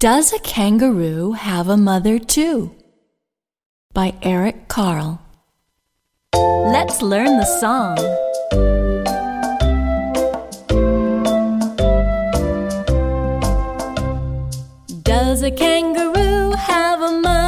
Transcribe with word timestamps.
Does 0.00 0.32
a 0.32 0.38
Kangaroo 0.38 1.32
Have 1.32 1.68
a 1.68 1.76
Mother 1.76 2.20
Too? 2.20 2.72
by 3.92 4.14
Eric 4.22 4.68
Carle. 4.68 5.20
Let's 6.32 7.02
learn 7.02 7.36
the 7.36 7.44
song. 7.58 7.96
Does 15.02 15.42
a 15.42 15.50
kangaroo 15.50 16.52
have 16.52 17.02
a 17.02 17.10
mother? 17.20 17.47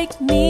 like 0.00 0.18
me. 0.18 0.49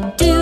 do. 0.00 0.35